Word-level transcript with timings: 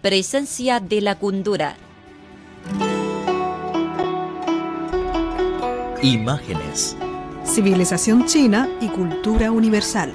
Presencia 0.00 0.78
de 0.78 1.00
la 1.00 1.16
cultura. 1.18 1.76
Imágenes. 6.00 6.96
Civilización 7.44 8.24
china 8.26 8.68
y 8.80 8.86
cultura 8.86 9.50
universal. 9.50 10.14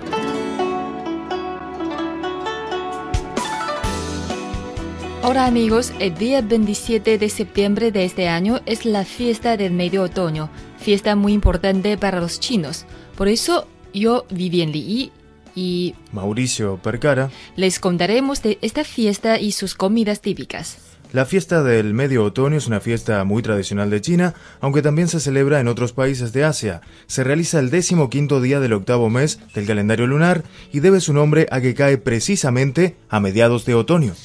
Hola 5.21 5.47
amigos, 5.47 5.91
el 5.99 6.15
día 6.15 6.39
27 6.39 7.17
de 7.17 7.27
septiembre 7.27 7.91
de 7.91 8.05
este 8.05 8.29
año 8.29 8.61
es 8.65 8.85
la 8.85 9.03
fiesta 9.03 9.57
del 9.57 9.73
medio 9.73 10.03
otoño, 10.03 10.49
fiesta 10.77 11.17
muy 11.17 11.33
importante 11.33 11.97
para 11.97 12.21
los 12.21 12.39
chinos. 12.39 12.85
Por 13.17 13.27
eso 13.27 13.67
yo, 13.93 14.25
Vivian 14.29 14.71
Li 14.71 15.11
y 15.55 15.95
Mauricio 16.11 16.77
Percara. 16.77 17.29
les 17.55 17.79
contaremos 17.79 18.41
de 18.41 18.57
esta 18.61 18.83
fiesta 18.83 19.39
y 19.39 19.51
sus 19.51 19.75
comidas 19.75 20.21
típicas. 20.21 20.77
La 21.13 21.25
fiesta 21.27 21.61
del 21.61 21.93
medio 21.93 22.23
otoño 22.23 22.57
es 22.57 22.65
una 22.65 22.79
fiesta 22.79 23.23
muy 23.23 23.43
tradicional 23.43 23.91
de 23.91 24.01
China, 24.01 24.33
aunque 24.61 24.81
también 24.81 25.07
se 25.07 25.19
celebra 25.19 25.59
en 25.59 25.67
otros 25.67 25.93
países 25.93 26.33
de 26.33 26.43
Asia. 26.43 26.81
Se 27.05 27.23
realiza 27.23 27.59
el 27.59 27.69
décimo 27.69 28.09
quinto 28.09 28.41
día 28.41 28.59
del 28.59 28.73
octavo 28.73 29.11
mes 29.11 29.39
del 29.53 29.67
calendario 29.67 30.07
lunar 30.07 30.43
y 30.71 30.79
debe 30.79 30.99
su 31.01 31.13
nombre 31.13 31.45
a 31.51 31.61
que 31.61 31.75
cae 31.75 31.99
precisamente 31.99 32.95
a 33.09 33.19
mediados 33.19 33.63
de 33.65 33.75
otoño. 33.75 34.15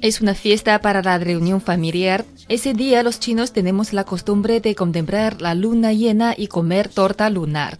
Es 0.00 0.22
una 0.22 0.34
fiesta 0.34 0.80
para 0.80 1.02
la 1.02 1.18
reunión 1.18 1.60
familiar. 1.60 2.24
Ese 2.48 2.72
día 2.72 3.02
los 3.02 3.20
chinos 3.20 3.52
tenemos 3.52 3.92
la 3.92 4.04
costumbre 4.04 4.62
de 4.62 4.74
contemplar 4.74 5.42
la 5.42 5.54
luna 5.54 5.92
llena 5.92 6.34
y 6.34 6.46
comer 6.46 6.88
torta 6.88 7.28
lunar. 7.28 7.76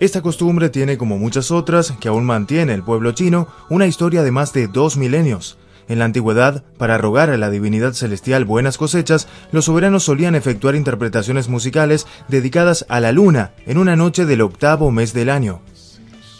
Esta 0.00 0.22
costumbre 0.22 0.68
tiene, 0.68 0.96
como 0.96 1.18
muchas 1.18 1.50
otras 1.50 1.90
que 1.98 2.06
aún 2.06 2.24
mantiene 2.24 2.72
el 2.72 2.84
pueblo 2.84 3.10
chino, 3.12 3.48
una 3.68 3.88
historia 3.88 4.22
de 4.22 4.30
más 4.30 4.52
de 4.52 4.68
dos 4.68 4.96
milenios. 4.96 5.58
En 5.88 5.98
la 5.98 6.04
antigüedad, 6.04 6.62
para 6.76 6.98
rogar 6.98 7.30
a 7.30 7.36
la 7.36 7.50
divinidad 7.50 7.94
celestial 7.94 8.44
buenas 8.44 8.78
cosechas, 8.78 9.26
los 9.50 9.64
soberanos 9.64 10.04
solían 10.04 10.36
efectuar 10.36 10.76
interpretaciones 10.76 11.48
musicales 11.48 12.06
dedicadas 12.28 12.86
a 12.88 13.00
la 13.00 13.10
luna 13.10 13.52
en 13.66 13.76
una 13.76 13.96
noche 13.96 14.24
del 14.24 14.42
octavo 14.42 14.92
mes 14.92 15.14
del 15.14 15.30
año. 15.30 15.62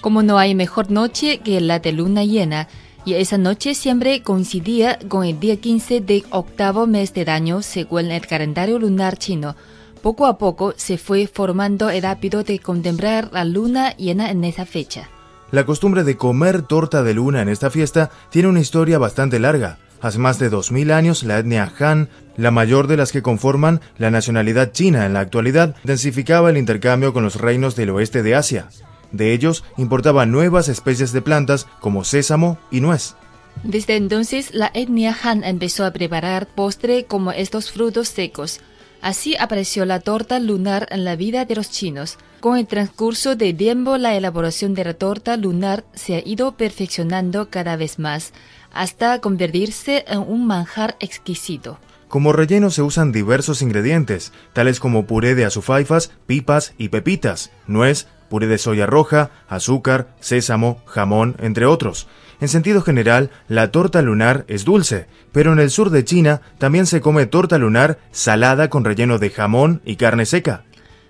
Como 0.03 0.22
no 0.22 0.39
hay 0.39 0.55
mejor 0.55 0.93
noche 0.93 1.39
que 1.39 1.61
la 1.61 1.81
de 1.81 1.91
luna 1.91 2.22
llena, 2.25 2.69
y 3.05 3.15
esa 3.15 3.39
noche 3.39 3.75
siempre 3.75 4.22
coincidía 4.22 5.00
con 5.09 5.25
el 5.25 5.41
día 5.41 5.56
15 5.56 6.00
de 6.00 6.25
octavo 6.31 6.87
mes 6.87 7.12
del 7.12 7.28
año 7.28 7.62
según 7.62 8.12
el 8.12 8.25
calendario 8.25 8.78
lunar 8.78 9.17
chino. 9.19 9.56
Poco 10.02 10.27
a 10.27 10.38
poco 10.38 10.74
se 10.77 10.96
fue 10.96 11.27
formando 11.27 11.91
el 11.91 12.04
hábito 12.04 12.44
de 12.44 12.58
contemplar 12.60 13.30
la 13.32 13.44
luna 13.44 13.96
llena 13.96 14.30
en 14.30 14.44
esa 14.44 14.64
fecha. 14.64 15.08
La 15.50 15.66
costumbre 15.66 16.04
de 16.04 16.16
comer 16.16 16.62
torta 16.62 17.02
de 17.02 17.14
luna 17.14 17.42
en 17.42 17.48
esta 17.48 17.70
fiesta 17.70 18.10
tiene 18.30 18.48
una 18.48 18.60
historia 18.60 18.98
bastante 18.98 19.38
larga. 19.38 19.78
Hace 20.00 20.19
más 20.19 20.38
de 20.38 20.50
2000 20.50 20.92
años, 20.92 21.22
la 21.24 21.38
etnia 21.38 21.72
Han, 21.80 22.08
la 22.36 22.50
mayor 22.50 22.86
de 22.86 22.96
las 22.96 23.10
que 23.10 23.22
conforman 23.22 23.80
la 23.98 24.10
nacionalidad 24.10 24.70
china 24.72 25.06
en 25.06 25.14
la 25.14 25.20
actualidad, 25.20 25.74
intensificaba 25.82 26.50
el 26.50 26.56
intercambio 26.56 27.12
con 27.12 27.25
los 27.25 27.37
reinos 27.37 27.75
del 27.75 27.91
oeste 27.91 28.22
de 28.22 28.37
Asia. 28.37 28.69
De 29.10 29.32
ellos 29.32 29.64
importaba 29.76 30.26
nuevas 30.26 30.69
especies 30.69 31.12
de 31.12 31.22
plantas 31.22 31.66
como 31.81 32.04
sésamo 32.04 32.58
y 32.70 32.81
nuez. 32.81 33.16
Desde 33.64 33.97
entonces, 33.97 34.54
la 34.54 34.70
etnia 34.72 35.16
Han 35.25 35.42
empezó 35.42 35.84
a 35.84 35.91
preparar 35.92 36.47
postre 36.47 37.06
como 37.06 37.32
estos 37.32 37.72
frutos 37.72 38.08
secos. 38.08 38.60
Así 39.00 39.36
apareció 39.38 39.84
la 39.84 40.00
torta 40.00 40.38
lunar 40.38 40.88
en 40.91 41.04
la 41.04 41.16
vida 41.16 41.44
de 41.44 41.54
los 41.54 41.70
chinos. 41.70 42.19
Con 42.41 42.59
el 42.59 42.66
transcurso 42.66 43.36
del 43.36 43.56
tiempo, 43.56 43.97
la 43.98 44.14
elaboración 44.14 44.75
de 44.75 44.84
la 44.84 44.94
torta 44.94 45.36
lunar 45.36 45.84
se 45.94 46.16
ha 46.16 46.22
ido 46.26 46.56
perfeccionando 46.56 47.50
cada 47.50 47.76
vez 47.76 47.98
más, 47.98 48.32
hasta 48.72 49.20
convertirse 49.20 50.04
en 50.08 50.20
un 50.20 50.47
manjar 50.47 50.97
exquisito. 51.00 51.78
Como 52.08 52.32
relleno 52.32 52.70
se 52.70 52.80
usan 52.80 53.12
diversos 53.12 53.60
ingredientes, 53.60 54.32
tales 54.54 54.80
como 54.80 55.06
puré 55.06 55.34
de 55.34 55.44
azufaifas, 55.44 56.10
pipas 56.26 56.72
y 56.78 56.88
pepitas, 56.88 57.50
nuez, 57.66 58.06
puré 58.30 58.46
de 58.46 58.56
soya 58.56 58.86
roja, 58.86 59.30
azúcar, 59.46 60.08
sésamo, 60.19 60.80
jamón, 60.86 61.36
entre 61.38 61.66
otros. 61.66 62.08
En 62.41 62.48
sentido 62.48 62.80
general, 62.80 63.30
la 63.46 63.70
torta 63.72 64.00
lunar 64.00 64.44
es 64.48 64.64
dulce, 64.64 65.06
pero 65.32 65.52
en 65.52 65.58
el 65.58 65.70
sur 65.70 65.91
de 65.91 66.04
China 66.04 66.41
también 66.56 66.86
se 66.86 67.02
come 67.02 67.26
torta 67.26 67.58
lunar 67.58 67.98
salada 68.10 68.70
con 68.70 68.84
relleno 68.84 69.19
de 69.19 69.28
jamón 69.28 69.82
y 69.84 69.96
carne 69.96 70.25
seca. 70.25 70.64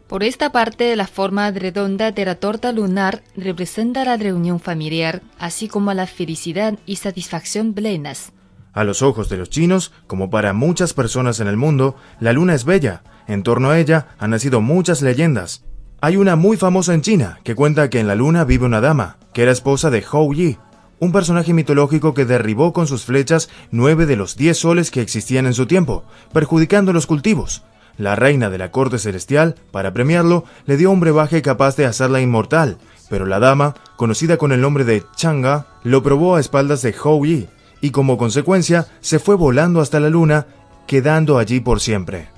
Por 0.09 0.25
esta 0.25 0.51
parte, 0.51 0.97
la 0.97 1.07
forma 1.07 1.51
redonda 1.51 2.11
de 2.11 2.25
la 2.25 2.35
torta 2.37 2.73
lunar 2.73 3.23
representa 3.37 4.05
la 4.05 4.17
reunión 4.17 4.59
familiar, 4.59 5.21
así 5.39 5.69
como 5.69 5.93
la 5.93 6.07
felicidad 6.07 6.79
y 6.87 6.97
satisfacción 6.97 7.75
plenas. 7.75 8.33
A 8.79 8.85
los 8.85 9.03
ojos 9.03 9.29
de 9.29 9.37
los 9.37 9.51
chinos, 9.51 9.91
como 10.07 10.31
para 10.31 10.53
muchas 10.53 10.95
personas 10.95 11.41
en 11.41 11.49
el 11.49 11.57
mundo, 11.57 11.97
la 12.21 12.33
luna 12.33 12.55
es 12.55 12.65
bella. 12.65 13.03
En 13.27 13.43
torno 13.43 13.71
a 13.71 13.79
ella 13.81 14.11
han 14.21 14.31
nacido 14.31 14.61
muchas 14.61 15.03
leyendas. 15.03 15.65
Hay 16.01 16.17
una 16.17 16.37
muy 16.37 16.57
famosa 16.57 16.95
en 16.95 17.03
China 17.03 17.41
que 17.43 17.57
cuenta 17.57 17.91
que 17.91 17.99
en 17.99 18.07
la 18.07 18.15
luna 18.15 18.45
vive 18.45 18.67
una 18.67 18.81
dama, 18.81 19.17
que 19.33 19.43
era 19.43 19.51
esposa 19.51 19.91
de 19.91 20.05
Hou 20.09 20.33
Yi, 20.33 20.59
un 21.01 21.11
personaje 21.11 21.53
mitológico 21.53 22.15
que 22.15 22.25
derribó 22.25 22.73
con 22.73 22.87
sus 22.87 23.05
flechas 23.05 23.49
nueve 23.73 24.07
de 24.07 24.15
los 24.15 24.37
diez 24.37 24.59
soles 24.59 24.93
que 24.93 25.01
existían 25.01 25.47
en 25.47 25.55
su 25.55 25.67
tiempo, 25.67 26.05
perjudicando 26.33 26.93
los 26.93 27.09
cultivos. 27.09 27.65
La 27.97 28.15
reina 28.15 28.49
de 28.49 28.59
la 28.59 28.71
corte 28.71 29.01
celestial, 29.01 29.57
para 29.73 29.93
premiarlo, 29.93 30.45
le 30.67 30.77
dio 30.77 30.93
un 30.93 31.01
brebaje 31.01 31.43
capaz 31.43 31.75
de 31.75 31.87
hacerla 31.87 32.21
inmortal, 32.21 32.79
pero 33.11 33.27
la 33.27 33.41
dama, 33.41 33.75
conocida 33.97 34.37
con 34.37 34.53
el 34.53 34.61
nombre 34.61 34.85
de 34.85 35.03
Changa, 35.17 35.67
lo 35.83 36.05
probó 36.05 36.37
a 36.37 36.41
espaldas 36.41 36.81
de 36.83 36.95
Hou 37.03 37.27
Yi, 37.27 37.49
y 37.81 37.91
como 37.91 38.19
consecuencia 38.19 38.87
se 39.01 39.19
fue 39.19 39.35
volando 39.37 39.81
hasta 39.81 40.01
la 40.01 40.09
luna, 40.09 40.47
quedando 40.87 41.39
allí 41.39 41.61
por 41.61 41.81
siempre. 41.81 42.29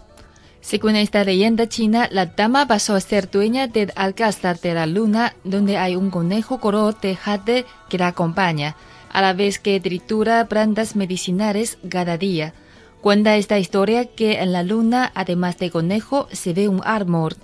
Según 0.60 0.94
esta 0.96 1.24
leyenda 1.24 1.68
china, 1.68 2.08
la 2.12 2.26
dama 2.26 2.66
pasó 2.66 2.94
a 2.94 3.00
ser 3.00 3.30
dueña 3.30 3.66
del 3.66 3.92
alcázar 3.96 4.60
de 4.60 4.74
la 4.74 4.86
luna, 4.86 5.34
donde 5.42 5.78
hay 5.78 5.96
un 5.96 6.10
conejo 6.10 6.60
color 6.60 7.00
de 7.00 7.16
jade 7.16 7.64
que 7.88 7.98
la 7.98 8.08
acompaña, 8.08 8.76
a 9.10 9.22
la 9.22 9.32
vez 9.32 9.58
que 9.58 9.80
tritura 9.80 10.46
plantas 10.46 10.96
medicinales 10.96 11.78
cada 11.88 12.18
día. 12.18 12.52
Cuenta 13.00 13.36
esta 13.36 13.58
historia 13.58 14.04
que 14.04 14.40
en 14.40 14.52
la 14.52 14.62
luna, 14.62 15.10
además 15.14 15.58
de 15.58 15.70
conejo, 15.70 16.28
se 16.30 16.52
ve 16.52 16.68
un 16.68 16.82
árbol, 16.84 17.36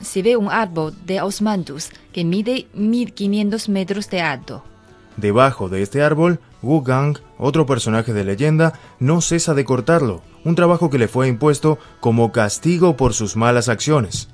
se 0.00 0.22
ve 0.22 0.36
un 0.36 0.50
árbol 0.50 0.94
de 1.04 1.20
osmanthus 1.20 1.90
que 2.12 2.24
mide 2.24 2.66
1500 2.72 3.68
metros 3.68 4.08
de 4.08 4.22
alto. 4.22 4.64
Debajo 5.16 5.68
de 5.68 5.82
este 5.82 6.02
árbol, 6.02 6.40
Wu 6.62 6.82
Gang, 6.82 7.18
otro 7.38 7.66
personaje 7.66 8.12
de 8.12 8.24
leyenda, 8.24 8.72
no 8.98 9.20
cesa 9.20 9.54
de 9.54 9.64
cortarlo, 9.64 10.22
un 10.44 10.54
trabajo 10.54 10.90
que 10.90 10.98
le 10.98 11.08
fue 11.08 11.28
impuesto 11.28 11.78
como 12.00 12.32
castigo 12.32 12.96
por 12.96 13.14
sus 13.14 13.36
malas 13.36 13.68
acciones. 13.68 14.28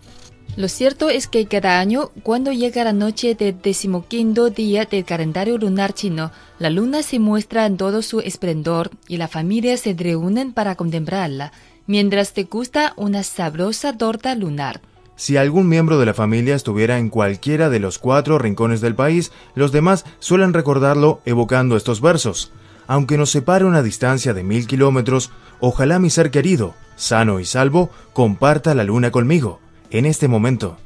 Lo 0.57 0.69
cierto 0.69 1.09
es 1.09 1.29
que 1.29 1.47
cada 1.47 1.79
año, 1.79 2.11
cuando 2.23 2.53
llega 2.53 2.83
la 2.83 2.93
noche 2.93 3.35
del 3.35 3.61
decimoquinto 3.61 4.51
día 4.51 4.87
del 4.87 5.05
calendario 5.05 5.57
lunar 5.57 5.93
chino, 5.93 6.33
la 6.59 6.71
luna 6.71 7.03
se 7.03 7.19
muestra 7.19 7.67
en 7.67 7.77
todo 7.77 8.03
su 8.03 8.21
esplendor 8.21 8.91
y 9.07 9.19
la 9.19 9.29
familia 9.29 9.77
se 9.77 9.95
reúnen 9.95 10.53
para 10.53 10.75
contemplarla, 10.75 11.53
mientras 11.87 12.33
te 12.33 12.45
gusta 12.45 12.93
una 12.97 13.23
sabrosa 13.23 13.97
torta 13.97 14.35
lunar. 14.35 14.81
Si 15.19 15.37
algún 15.37 15.69
miembro 15.69 15.99
de 15.99 16.07
la 16.07 16.15
familia 16.15 16.55
estuviera 16.55 16.97
en 16.97 17.11
cualquiera 17.11 17.69
de 17.71 17.81
los 17.81 17.99
cuatro 17.99 18.39
rincones 18.39 18.81
del 18.81 18.95
país, 18.95 19.33
los 19.57 19.73
demás 19.73 20.05
suelen 20.21 20.55
recordarlo 20.55 21.21
evocando 21.25 21.77
estos 21.77 22.01
versos. 22.01 22.53
Aunque 22.87 23.19
nos 23.19 23.29
separe 23.29 23.65
una 23.65 23.83
distancia 23.83 24.33
de 24.33 24.45
mil 24.45 24.69
kilómetros, 24.69 25.33
ojalá 25.59 25.99
mi 25.99 26.09
ser 26.09 26.31
querido, 26.31 26.77
sano 26.95 27.41
y 27.41 27.45
salvo, 27.45 27.91
comparta 28.13 28.77
la 28.77 28.85
luna 28.85 29.11
conmigo, 29.11 29.59
en 29.91 30.07
este 30.07 30.29
momento. 30.29 30.77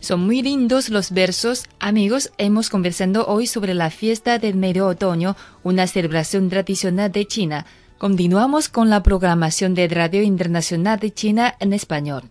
Son 0.00 0.20
muy 0.20 0.40
lindos 0.40 0.88
los 0.88 1.10
versos. 1.10 1.66
Amigos, 1.78 2.32
hemos 2.38 2.70
conversado 2.70 3.26
hoy 3.26 3.46
sobre 3.46 3.74
la 3.74 3.90
fiesta 3.90 4.38
del 4.38 4.56
medio 4.56 4.86
otoño, 4.86 5.36
una 5.62 5.86
celebración 5.86 6.48
tradicional 6.48 7.12
de 7.12 7.26
China. 7.26 7.66
Continuamos 7.98 8.70
con 8.70 8.88
la 8.88 9.02
programación 9.02 9.74
de 9.74 9.88
Radio 9.88 10.22
Internacional 10.22 10.98
de 10.98 11.12
China 11.12 11.54
en 11.60 11.74
español. 11.74 12.30